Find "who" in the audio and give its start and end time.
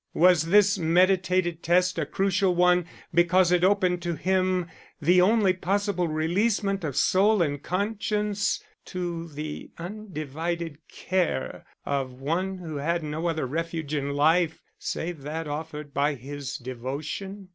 12.57-12.77